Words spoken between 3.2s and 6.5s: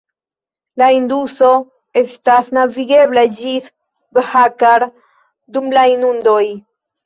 ĝis Bhakar dum la inundoj.